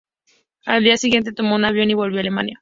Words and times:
Al 0.65 0.83
día 0.83 0.97
siguiente 0.97 1.31
tomó 1.31 1.53
un 1.53 1.63
avión 1.65 1.91
y 1.91 1.93
volvió 1.93 2.17
a 2.17 2.21
Alemania. 2.21 2.57